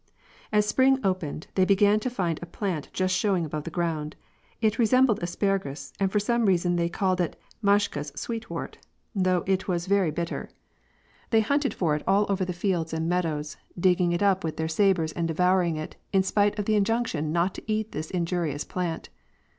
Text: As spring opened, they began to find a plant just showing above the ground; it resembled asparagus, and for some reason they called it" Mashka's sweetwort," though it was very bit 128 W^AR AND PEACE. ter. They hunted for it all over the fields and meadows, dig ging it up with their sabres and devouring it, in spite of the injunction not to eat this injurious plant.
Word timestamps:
As 0.51 0.65
spring 0.65 0.97
opened, 1.05 1.45
they 1.53 1.63
began 1.63 1.99
to 1.99 2.09
find 2.09 2.39
a 2.41 2.47
plant 2.47 2.89
just 2.91 3.15
showing 3.15 3.45
above 3.45 3.65
the 3.65 3.69
ground; 3.69 4.15
it 4.59 4.79
resembled 4.79 5.21
asparagus, 5.21 5.93
and 5.99 6.11
for 6.11 6.19
some 6.19 6.47
reason 6.47 6.75
they 6.75 6.89
called 6.89 7.21
it" 7.21 7.39
Mashka's 7.63 8.11
sweetwort," 8.15 8.77
though 9.13 9.43
it 9.45 9.67
was 9.67 9.85
very 9.85 10.09
bit 10.09 10.31
128 10.31 10.57
W^AR 10.57 10.57
AND 10.57 10.61
PEACE. 10.73 11.29
ter. 11.29 11.37
They 11.37 11.43
hunted 11.47 11.73
for 11.75 11.95
it 11.95 12.03
all 12.07 12.25
over 12.29 12.43
the 12.43 12.51
fields 12.51 12.93
and 12.93 13.07
meadows, 13.07 13.57
dig 13.79 13.99
ging 13.99 14.11
it 14.11 14.23
up 14.23 14.43
with 14.43 14.57
their 14.57 14.67
sabres 14.67 15.11
and 15.11 15.27
devouring 15.27 15.75
it, 15.75 15.97
in 16.11 16.23
spite 16.23 16.57
of 16.57 16.65
the 16.65 16.75
injunction 16.75 17.31
not 17.31 17.53
to 17.53 17.71
eat 17.71 17.91
this 17.91 18.09
injurious 18.09 18.63
plant. 18.63 19.09